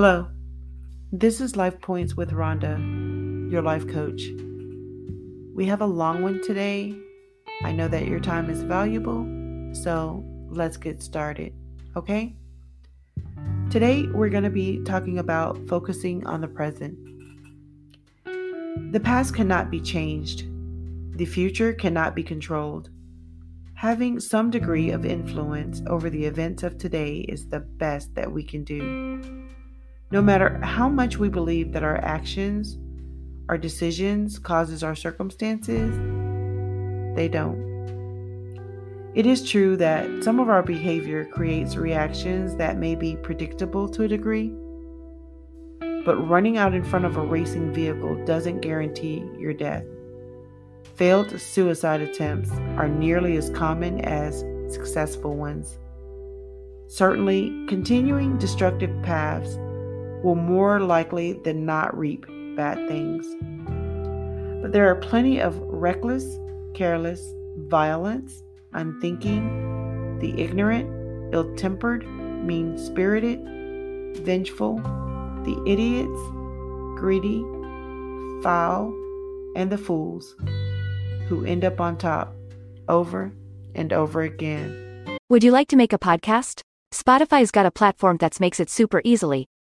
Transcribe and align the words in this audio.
Hello, 0.00 0.28
this 1.10 1.40
is 1.40 1.56
Life 1.56 1.80
Points 1.80 2.14
with 2.14 2.32
Ronda, 2.32 2.78
your 3.50 3.62
life 3.62 3.88
coach. 3.88 4.22
We 5.56 5.66
have 5.66 5.80
a 5.80 5.86
long 5.86 6.22
one 6.22 6.40
today. 6.40 6.94
I 7.64 7.72
know 7.72 7.88
that 7.88 8.06
your 8.06 8.20
time 8.20 8.48
is 8.48 8.62
valuable, 8.62 9.26
so 9.74 10.24
let's 10.50 10.76
get 10.76 11.02
started, 11.02 11.52
okay? 11.96 12.36
Today, 13.70 14.06
we're 14.14 14.28
going 14.28 14.44
to 14.44 14.50
be 14.50 14.84
talking 14.84 15.18
about 15.18 15.58
focusing 15.66 16.24
on 16.28 16.42
the 16.42 16.46
present. 16.46 16.96
The 18.92 19.00
past 19.00 19.34
cannot 19.34 19.68
be 19.68 19.80
changed, 19.80 20.46
the 21.16 21.26
future 21.26 21.72
cannot 21.72 22.14
be 22.14 22.22
controlled. 22.22 22.88
Having 23.74 24.20
some 24.20 24.50
degree 24.52 24.90
of 24.90 25.04
influence 25.04 25.82
over 25.88 26.08
the 26.08 26.24
events 26.24 26.62
of 26.62 26.78
today 26.78 27.26
is 27.28 27.48
the 27.48 27.58
best 27.58 28.14
that 28.14 28.30
we 28.30 28.44
can 28.44 28.62
do. 28.62 29.37
No 30.10 30.22
matter 30.22 30.58
how 30.62 30.88
much 30.88 31.18
we 31.18 31.28
believe 31.28 31.72
that 31.72 31.82
our 31.82 31.98
actions, 31.98 32.78
our 33.50 33.58
decisions 33.58 34.38
causes 34.38 34.82
our 34.82 34.94
circumstances, 34.94 35.94
they 37.14 37.28
don't. 37.28 37.68
It 39.14 39.26
is 39.26 39.50
true 39.50 39.76
that 39.76 40.24
some 40.24 40.40
of 40.40 40.48
our 40.48 40.62
behavior 40.62 41.26
creates 41.26 41.76
reactions 41.76 42.56
that 42.56 42.78
may 42.78 42.94
be 42.94 43.16
predictable 43.16 43.86
to 43.90 44.04
a 44.04 44.08
degree, 44.08 44.48
but 46.06 46.16
running 46.26 46.56
out 46.56 46.72
in 46.72 46.84
front 46.84 47.04
of 47.04 47.18
a 47.18 47.26
racing 47.26 47.74
vehicle 47.74 48.24
doesn't 48.24 48.60
guarantee 48.60 49.22
your 49.38 49.52
death. 49.52 49.84
Failed 50.94 51.38
suicide 51.38 52.00
attempts 52.00 52.50
are 52.78 52.88
nearly 52.88 53.36
as 53.36 53.50
common 53.50 54.00
as 54.06 54.42
successful 54.72 55.36
ones. 55.36 55.78
Certainly, 56.86 57.66
continuing 57.68 58.38
destructive 58.38 58.90
paths 59.02 59.58
will 60.22 60.34
more 60.34 60.80
likely 60.80 61.34
than 61.44 61.64
not 61.64 61.96
reap 61.96 62.26
bad 62.56 62.88
things. 62.88 63.26
But 64.62 64.72
there 64.72 64.88
are 64.90 64.96
plenty 64.96 65.40
of 65.40 65.56
reckless, 65.60 66.24
careless, 66.74 67.22
violence, 67.68 68.42
unthinking, 68.72 70.18
the 70.20 70.40
ignorant, 70.40 71.34
ill 71.34 71.54
tempered, 71.56 72.06
mean 72.44 72.76
spirited, 72.78 73.40
vengeful, 74.24 74.76
the 75.44 75.62
idiots, 75.66 76.20
greedy, 76.98 77.40
foul, 78.42 78.92
and 79.56 79.70
the 79.70 79.78
fools 79.78 80.34
who 81.28 81.44
end 81.44 81.64
up 81.64 81.80
on 81.80 81.96
top 81.96 82.34
over 82.88 83.32
and 83.74 83.92
over 83.92 84.22
again. 84.22 85.18
Would 85.28 85.44
you 85.44 85.52
like 85.52 85.68
to 85.68 85.76
make 85.76 85.92
a 85.92 85.98
podcast? 85.98 86.62
Spotify's 86.92 87.50
got 87.50 87.66
a 87.66 87.70
platform 87.70 88.16
that 88.18 88.40
makes 88.40 88.60
it 88.60 88.70
super 88.70 89.02
easily, 89.04 89.46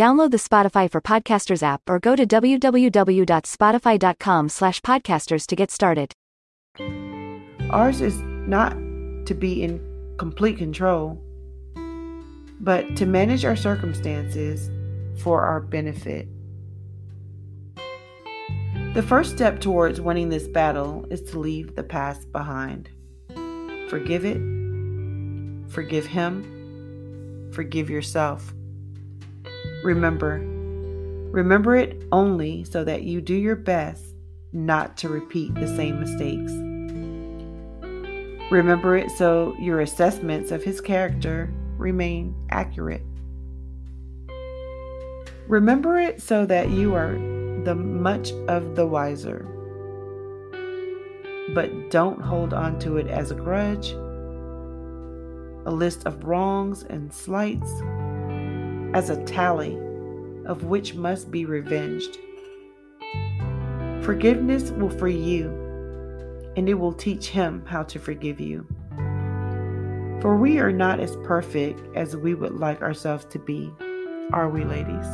Download 0.00 0.30
the 0.30 0.38
Spotify 0.38 0.90
for 0.90 1.02
Podcasters 1.02 1.62
app 1.62 1.82
or 1.86 1.98
go 1.98 2.16
to 2.16 2.26
www.spotify.com 2.26 4.48
slash 4.48 4.80
podcasters 4.80 5.46
to 5.46 5.54
get 5.54 5.70
started. 5.70 6.14
Ours 7.68 8.00
is 8.00 8.16
not 8.48 8.72
to 9.26 9.34
be 9.34 9.62
in 9.62 9.78
complete 10.16 10.56
control, 10.56 11.22
but 12.60 12.96
to 12.96 13.04
manage 13.04 13.44
our 13.44 13.54
circumstances 13.54 14.70
for 15.22 15.42
our 15.42 15.60
benefit. 15.60 16.26
The 18.94 19.04
first 19.06 19.34
step 19.34 19.60
towards 19.60 20.00
winning 20.00 20.30
this 20.30 20.48
battle 20.48 21.04
is 21.10 21.20
to 21.24 21.38
leave 21.38 21.76
the 21.76 21.82
past 21.82 22.32
behind. 22.32 22.88
Forgive 23.90 24.24
it, 24.24 24.40
forgive 25.68 26.06
him, 26.06 27.50
forgive 27.52 27.90
yourself. 27.90 28.54
Remember, 29.82 30.38
remember 31.30 31.76
it 31.76 32.02
only 32.12 32.64
so 32.64 32.84
that 32.84 33.02
you 33.02 33.20
do 33.20 33.34
your 33.34 33.56
best 33.56 34.04
not 34.52 34.96
to 34.98 35.08
repeat 35.08 35.54
the 35.54 35.66
same 35.66 36.00
mistakes. 36.00 36.52
Remember 38.50 38.96
it 38.96 39.10
so 39.10 39.54
your 39.58 39.80
assessments 39.80 40.50
of 40.50 40.62
his 40.62 40.80
character 40.80 41.50
remain 41.78 42.34
accurate. 42.50 43.02
Remember 45.46 45.98
it 45.98 46.20
so 46.20 46.44
that 46.46 46.70
you 46.70 46.94
are 46.94 47.12
the 47.64 47.74
much 47.74 48.32
of 48.48 48.76
the 48.76 48.86
wiser. 48.86 49.46
But 51.54 51.90
don't 51.90 52.20
hold 52.20 52.52
on 52.52 52.78
to 52.80 52.96
it 52.96 53.06
as 53.06 53.30
a 53.30 53.34
grudge 53.34 53.94
a 55.66 55.70
list 55.70 56.06
of 56.06 56.24
wrongs 56.24 56.84
and 56.84 57.12
slights 57.12 57.70
as 58.94 59.10
a 59.10 59.22
tally 59.24 59.76
of 60.46 60.64
which 60.64 60.94
must 60.94 61.30
be 61.30 61.44
revenged. 61.44 62.18
Forgiveness 64.02 64.70
will 64.70 64.90
free 64.90 65.16
you, 65.16 65.48
and 66.56 66.68
it 66.68 66.74
will 66.74 66.92
teach 66.92 67.28
him 67.28 67.64
how 67.66 67.82
to 67.84 67.98
forgive 67.98 68.40
you. 68.40 68.66
For 70.20 70.36
we 70.36 70.58
are 70.58 70.72
not 70.72 71.00
as 71.00 71.16
perfect 71.24 71.80
as 71.96 72.16
we 72.16 72.34
would 72.34 72.54
like 72.54 72.82
ourselves 72.82 73.24
to 73.26 73.38
be, 73.38 73.70
are 74.32 74.48
we, 74.48 74.64
ladies? 74.64 75.06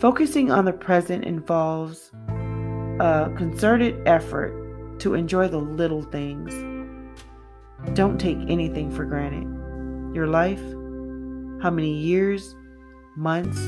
Focusing 0.00 0.50
on 0.50 0.64
the 0.64 0.72
present 0.72 1.24
involves 1.24 2.10
a 3.00 3.30
concerted 3.36 4.06
effort 4.06 4.98
to 5.00 5.14
enjoy 5.14 5.48
the 5.48 5.58
little 5.58 6.02
things 6.02 6.54
don't 7.92 8.18
take 8.18 8.38
anything 8.48 8.90
for 8.90 9.04
granted. 9.04 9.44
Your 10.14 10.26
life, 10.26 10.62
how 11.64 11.70
many 11.70 11.94
years, 11.94 12.54
months, 13.16 13.58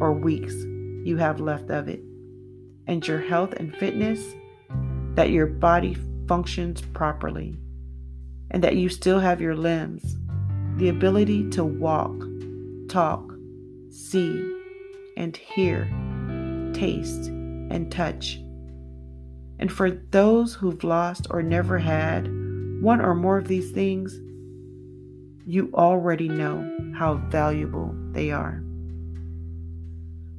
or 0.00 0.12
weeks 0.12 0.54
you 1.04 1.16
have 1.16 1.40
left 1.40 1.68
of 1.68 1.88
it, 1.88 2.00
and 2.86 3.04
your 3.08 3.18
health 3.18 3.52
and 3.54 3.74
fitness, 3.74 4.36
that 5.16 5.30
your 5.30 5.46
body 5.46 5.96
functions 6.28 6.80
properly, 6.92 7.58
and 8.52 8.62
that 8.62 8.76
you 8.76 8.88
still 8.88 9.18
have 9.18 9.40
your 9.40 9.56
limbs, 9.56 10.16
the 10.76 10.88
ability 10.88 11.50
to 11.50 11.64
walk, 11.64 12.14
talk, 12.88 13.34
see, 13.90 14.60
and 15.16 15.36
hear, 15.36 15.86
taste, 16.72 17.26
and 17.26 17.90
touch. 17.90 18.38
And 19.58 19.72
for 19.72 19.90
those 19.90 20.54
who've 20.54 20.84
lost 20.84 21.26
or 21.30 21.42
never 21.42 21.78
had, 21.78 22.28
one 22.80 23.00
or 23.00 23.16
more 23.16 23.38
of 23.38 23.48
these 23.48 23.72
things, 23.72 24.20
you 25.44 25.72
already 25.74 26.28
know 26.28 26.70
how 26.94 27.14
valuable 27.28 27.94
they 28.12 28.30
are. 28.30 28.62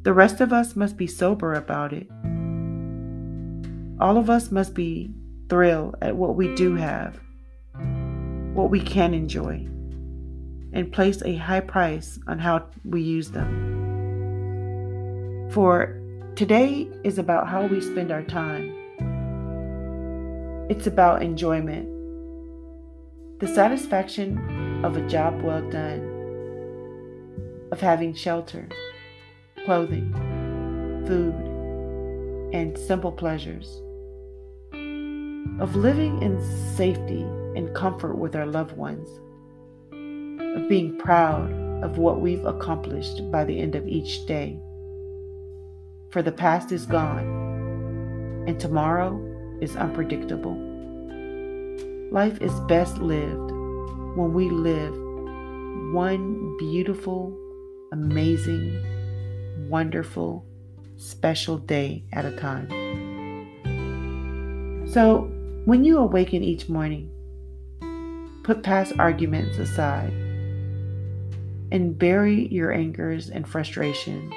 The 0.04 0.14
rest 0.14 0.42
of 0.42 0.54
us 0.54 0.76
must 0.76 0.98
be 0.98 1.08
sober 1.08 1.54
about 1.54 1.94
it. 1.94 2.08
All 4.00 4.18
of 4.18 4.30
us 4.30 4.52
must 4.52 4.74
be 4.74 5.14
thrilled 5.50 5.96
at 6.02 6.16
what 6.16 6.36
we 6.36 6.54
do 6.56 6.76
have, 6.76 7.20
what 8.54 8.70
we 8.70 8.80
can 8.80 9.14
enjoy, 9.14 9.68
and 10.74 10.92
place 10.92 11.22
a 11.24 11.36
high 11.36 11.62
price 11.62 12.20
on 12.28 12.40
how 12.40 12.66
we 12.84 13.02
use 13.02 13.32
them. 13.32 13.74
For 15.52 16.00
today 16.36 16.88
is 17.04 17.18
about 17.18 17.48
how 17.48 17.66
we 17.66 17.82
spend 17.82 18.12
our 18.12 18.24
time. 18.24 18.74
It's 20.70 20.88
about 20.88 21.22
enjoyment 21.22 21.96
the 23.40 23.48
satisfaction 23.48 24.82
of 24.86 24.96
a 24.96 25.06
job 25.10 25.42
well 25.42 25.62
done, 25.70 26.15
of 27.72 27.82
having 27.82 28.14
shelter, 28.14 28.68
clothing, 29.66 30.14
food, 31.08 31.34
and 32.54 32.78
simple 32.78 33.12
pleasures, 33.12 33.82
of 35.60 35.76
living 35.76 36.22
in 36.22 36.40
safety 36.76 37.22
and 37.56 37.74
comfort 37.76 38.18
with 38.18 38.36
our 38.36 38.46
loved 38.46 38.76
ones, 38.78 39.08
of 40.58 40.70
being 40.70 40.98
proud 40.98 41.52
of 41.84 41.98
what 41.98 42.22
we've 42.22 42.46
accomplished 42.46 43.30
by 43.32 43.44
the 43.44 43.60
end 43.60 43.76
of 43.76 43.88
each 43.88 44.26
day. 44.26 44.60
For 46.12 46.22
the 46.22 46.32
past 46.32 46.72
is 46.72 46.86
gone, 46.86 48.46
and 48.48 48.60
tomorrow 48.60 49.20
is 49.62 49.76
unpredictable. 49.76 50.56
Life 52.12 52.42
is 52.42 52.54
best 52.62 53.00
lived 53.00 53.52
when 54.16 54.34
we 54.34 54.50
live 54.50 54.96
one 55.92 56.56
beautiful, 56.58 57.38
amazing, 57.92 59.68
wonderful, 59.70 60.46
special 60.98 61.58
day 61.58 62.04
at 62.14 62.26
a 62.26 62.36
time. 62.36 62.70
So, 64.88 65.32
when 65.66 65.84
you 65.84 65.98
awaken 65.98 66.44
each 66.44 66.70
morning, 66.70 67.10
put 68.44 68.64
past 68.64 68.94
arguments 69.00 69.58
aside 69.58 70.14
and 71.72 71.98
bury 71.98 72.48
your 72.48 72.72
angers 72.72 73.30
and 73.30 73.48
frustrations. 73.48 74.34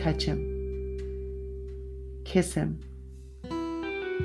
Touch 0.00 0.24
him, 0.24 0.40
kiss 2.24 2.54
him, 2.54 2.80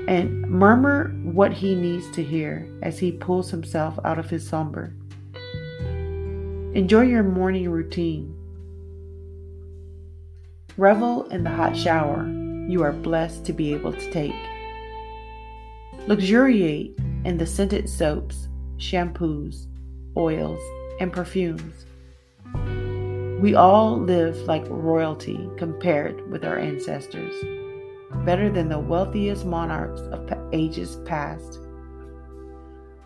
and 0.08 0.42
murmur 0.42 1.10
what 1.24 1.54
he 1.54 1.76
needs 1.76 2.10
to 2.12 2.24
hear 2.24 2.68
as 2.84 3.00
he 3.00 3.12
pulls 3.12 3.50
himself 3.52 3.98
out 4.06 4.20
of 4.20 4.30
his 4.30 4.48
slumber. 4.48 4.94
Enjoy 6.76 7.02
your 7.02 7.24
morning 7.24 7.68
routine. 7.68 8.32
Revel 10.78 11.24
in 11.30 11.44
the 11.44 11.50
hot 11.50 11.76
shower 11.76 12.28
you 12.68 12.84
are 12.84 12.92
blessed 12.92 13.44
to 13.46 13.54
be 13.54 13.74
able 13.74 13.92
to 13.92 14.12
take. 14.12 14.36
Luxuriate 16.06 16.96
in 17.26 17.40
the 17.40 17.48
scented 17.48 17.90
soaps, 17.90 18.50
shampoos, 18.78 19.66
oils, 20.16 20.62
and 21.00 21.12
perfumes. 21.12 21.86
We 23.42 23.56
all 23.56 24.00
live 24.00 24.38
like 24.44 24.64
royalty 24.70 25.50
compared 25.58 26.30
with 26.30 26.46
our 26.46 26.60
ancestors, 26.60 27.34
better 28.26 28.52
than 28.52 28.70
the 28.70 28.78
wealthiest 28.78 29.44
monarchs 29.44 30.02
of 30.02 30.32
ages 30.54 30.98
past. 31.06 31.62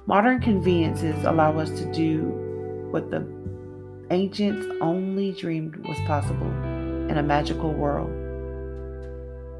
Modern 0.06 0.42
conveniences 0.42 1.24
allow 1.24 1.58
us 1.58 1.70
to 1.70 1.90
do 1.94 2.24
what 2.92 3.10
the 3.10 3.22
ancients 4.12 4.66
only 4.82 5.32
dreamed 5.32 5.76
was 5.88 5.98
possible 6.08 6.52
in 7.10 7.18
a 7.18 7.24
magical 7.24 7.74
world. 7.74 8.12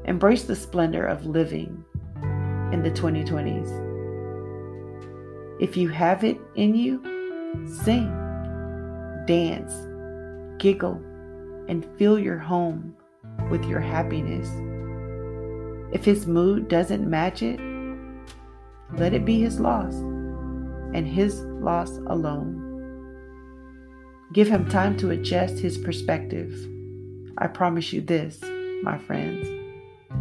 Embrace 0.06 0.44
the 0.44 0.56
splendor 0.56 1.06
of 1.06 1.26
living 1.26 1.84
in 2.72 2.82
the 2.82 2.90
2020s. 2.90 3.70
If 5.60 5.76
you 5.76 5.88
have 5.88 6.24
it 6.24 6.38
in 6.56 6.74
you, 6.74 7.00
sing, 7.66 8.08
dance, 9.26 9.72
giggle, 10.58 11.00
and 11.68 11.86
fill 11.96 12.18
your 12.18 12.38
home 12.38 12.94
with 13.50 13.64
your 13.64 13.80
happiness. 13.80 14.48
If 15.92 16.04
his 16.04 16.26
mood 16.26 16.68
doesn't 16.68 17.08
match 17.08 17.42
it, 17.42 17.60
let 18.98 19.14
it 19.14 19.24
be 19.24 19.40
his 19.40 19.60
loss 19.60 19.94
and 19.94 21.06
his 21.06 21.42
loss 21.44 21.98
alone. 22.06 22.63
Give 24.34 24.48
him 24.48 24.68
time 24.68 24.96
to 24.96 25.10
adjust 25.10 25.60
his 25.60 25.78
perspective. 25.78 26.52
I 27.38 27.46
promise 27.46 27.92
you 27.92 28.00
this, 28.00 28.40
my 28.82 28.98
friends 28.98 29.48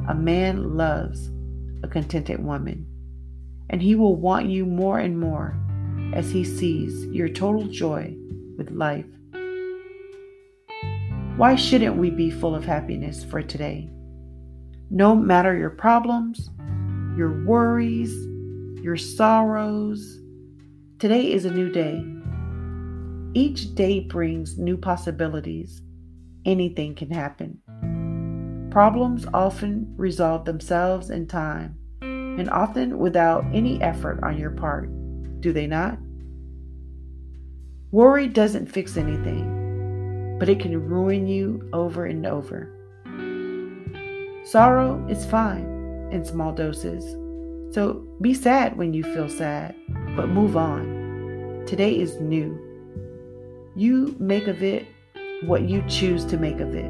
a 0.08 0.14
man 0.14 0.78
loves 0.78 1.32
a 1.82 1.88
contented 1.88 2.44
woman, 2.44 2.86
and 3.72 3.82
he 3.82 3.96
will 3.96 4.16
want 4.16 4.50
you 4.50 4.68
more 4.68 5.00
and 5.00 5.20
more 5.20 5.58
as 6.14 6.30
he 6.30 6.44
sees 6.44 7.06
your 7.08 7.28
total 7.28 7.64
joy 7.64 8.16
with 8.56 8.70
life. 8.70 9.06
Why 11.36 11.56
shouldn't 11.56 11.98
we 11.98 12.12
be 12.12 12.30
full 12.30 12.54
of 12.54 12.66
happiness 12.66 13.24
for 13.24 13.42
today? 13.42 13.90
No 14.92 15.16
matter 15.16 15.58
your 15.58 15.72
problems, 15.72 16.52
your 17.18 17.44
worries, 17.46 18.14
your 18.84 18.98
sorrows, 18.98 20.20
today 21.00 21.32
is 21.32 21.46
a 21.46 21.52
new 21.52 21.72
day. 21.72 22.06
Each 23.36 23.74
day 23.74 24.00
brings 24.00 24.60
new 24.60 24.78
possibilities. 24.78 25.82
Anything 26.46 26.94
can 26.94 27.10
happen. 27.10 27.60
Problems 28.70 29.26
often 29.34 29.92
resolve 29.98 30.46
themselves 30.46 31.10
in 31.10 31.26
time, 31.26 31.76
and 32.02 32.48
often 32.52 33.00
without 33.00 33.44
any 33.52 33.82
effort 33.82 34.20
on 34.22 34.38
your 34.38 34.52
part, 34.52 34.88
do 35.42 35.52
they 35.52 35.66
not? 35.66 35.98
Worry 37.92 38.28
doesn't 38.28 38.72
fix 38.72 38.98
anything, 38.98 40.38
but 40.40 40.48
it 40.48 40.60
can 40.60 40.88
ruin 40.88 41.28
you 41.28 41.68
over 41.74 42.06
and 42.06 42.28
over. 42.28 42.70
Sorrow 44.44 45.04
is 45.10 45.26
fine 45.26 46.10
in 46.12 46.24
small 46.24 46.54
doses, 46.54 47.04
so 47.74 48.06
be 48.22 48.36
sad 48.36 48.78
when 48.78 48.94
you 48.94 49.04
feel 49.04 49.30
sad, 49.30 49.74
but 50.16 50.30
move 50.30 50.56
on. 50.56 51.64
Today 51.66 52.00
is 52.00 52.20
new. 52.20 52.73
You 53.76 54.16
make 54.20 54.48
of 54.48 54.62
it 54.62 54.86
what 55.46 55.64
you 55.64 55.84
choose 55.88 56.26
to 56.26 56.38
make 56.38 56.60
of 56.60 56.76
it. 56.76 56.90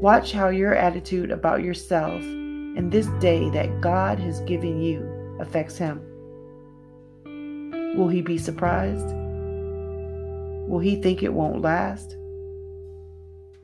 Watch 0.00 0.32
how 0.32 0.50
your 0.50 0.74
attitude 0.74 1.30
about 1.30 1.62
yourself 1.62 2.22
and 2.22 2.92
this 2.92 3.06
day 3.18 3.48
that 3.50 3.80
God 3.80 4.18
has 4.20 4.40
given 4.42 4.80
you 4.82 5.38
affects 5.40 5.78
Him. 5.78 6.02
Will 7.96 8.08
He 8.08 8.20
be 8.20 8.36
surprised? 8.36 9.06
Will 10.68 10.80
He 10.80 11.00
think 11.00 11.22
it 11.22 11.32
won't 11.32 11.62
last? 11.62 12.14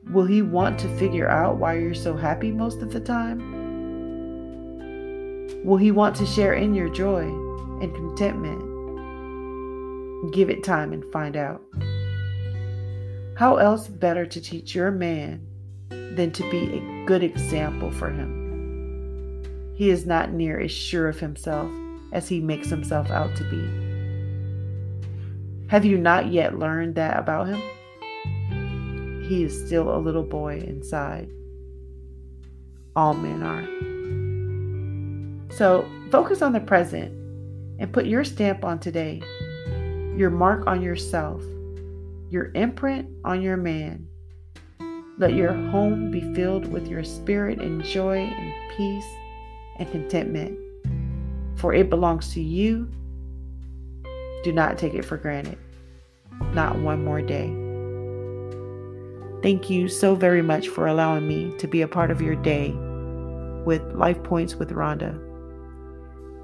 Will 0.09 0.25
He 0.25 0.41
want 0.41 0.79
to 0.79 0.97
figure 0.97 1.29
out 1.29 1.57
why 1.57 1.77
you're 1.77 1.93
so 1.93 2.17
happy 2.17 2.51
most 2.51 2.81
of 2.81 2.91
the 2.91 2.99
time? 2.99 3.63
Will 5.63 5.77
He 5.77 5.91
want 5.91 6.15
to 6.15 6.25
share 6.25 6.55
in 6.55 6.73
your 6.73 6.89
joy 6.89 7.23
and 7.79 7.93
contentment? 7.93 8.74
Give 10.31 10.49
it 10.49 10.63
time 10.63 10.93
and 10.93 11.03
find 11.11 11.35
out. 11.35 11.61
How 13.37 13.57
else 13.57 13.87
better 13.87 14.25
to 14.25 14.41
teach 14.41 14.73
your 14.73 14.91
man 14.91 15.45
than 15.89 16.31
to 16.31 16.49
be 16.49 16.77
a 16.77 17.05
good 17.05 17.23
example 17.23 17.91
for 17.91 18.09
him? 18.09 19.73
He 19.75 19.89
is 19.89 20.05
not 20.05 20.31
near 20.31 20.59
as 20.59 20.71
sure 20.71 21.09
of 21.09 21.19
himself 21.19 21.69
as 22.13 22.29
he 22.29 22.39
makes 22.39 22.69
himself 22.69 23.11
out 23.11 23.35
to 23.35 23.43
be. 23.49 23.85
Have 25.67 25.83
you 25.83 25.97
not 25.97 26.27
yet 26.31 26.57
learned 26.57 26.95
that 26.95 27.19
about 27.19 27.47
him? 27.47 27.61
He 29.27 29.43
is 29.43 29.65
still 29.65 29.93
a 29.93 29.99
little 29.99 30.23
boy 30.23 30.59
inside. 30.65 31.29
All 32.95 33.13
men 33.13 33.43
are. 33.43 33.65
So 35.55 35.85
focus 36.11 36.41
on 36.41 36.53
the 36.53 36.61
present 36.61 37.11
and 37.79 37.91
put 37.91 38.05
your 38.05 38.23
stamp 38.23 38.63
on 38.63 38.79
today, 38.79 39.21
your 40.17 40.29
mark 40.29 40.65
on 40.67 40.81
yourself 40.81 41.41
your 42.29 42.51
imprint 42.53 43.07
on 43.23 43.41
your 43.41 43.57
man. 43.57 44.07
Let 45.17 45.33
your 45.33 45.53
home 45.53 46.11
be 46.11 46.21
filled 46.33 46.67
with 46.67 46.87
your 46.87 47.03
spirit 47.03 47.59
and 47.59 47.83
joy 47.83 48.17
and 48.17 48.53
peace 48.75 49.05
and 49.79 49.89
contentment, 49.91 50.59
for 51.55 51.73
it 51.73 51.89
belongs 51.89 52.33
to 52.33 52.41
you. 52.41 52.91
Do 54.43 54.51
not 54.51 54.77
take 54.77 54.93
it 54.93 55.05
for 55.05 55.17
granted, 55.17 55.57
not 56.53 56.77
one 56.79 57.05
more 57.05 57.21
day. 57.21 57.47
Thank 59.41 59.69
you 59.69 59.87
so 59.87 60.15
very 60.15 60.41
much 60.41 60.67
for 60.67 60.87
allowing 60.87 61.27
me 61.27 61.55
to 61.59 61.67
be 61.67 61.83
a 61.83 61.87
part 61.87 62.11
of 62.11 62.21
your 62.21 62.35
day 62.35 62.71
with 63.63 63.81
Life 63.93 64.21
Points 64.23 64.55
with 64.55 64.71
Ronda. 64.71 65.17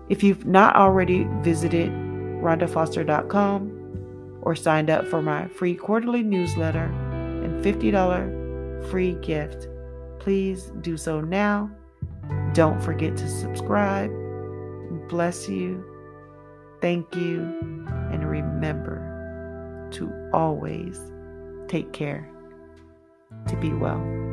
If 0.08 0.24
you've 0.24 0.46
not 0.46 0.76
already 0.76 1.28
visited 1.42 1.92
rhondafoster.com, 2.42 4.40
or 4.42 4.56
signed 4.56 4.90
up 4.90 5.06
for 5.08 5.22
my 5.22 5.48
free 5.48 5.76
quarterly 5.76 6.24
newsletter 6.24 6.86
and 7.44 7.64
$50 7.64 8.90
free 8.90 9.14
gift, 9.22 9.68
please 10.20 10.72
do 10.82 10.98
so 10.98 11.22
now. 11.22 11.70
Don't 12.54 12.82
forget 12.82 13.16
to 13.18 13.30
subscribe. 13.30 14.12
Bless 15.08 15.48
you. 15.48 15.86
Thank 16.82 17.16
you. 17.16 17.42
And 18.12 18.30
remember 18.30 19.08
to 19.92 20.12
always 20.34 21.00
take 21.68 21.94
care, 21.94 22.30
to 23.48 23.56
be 23.58 23.72
well. 23.74 24.31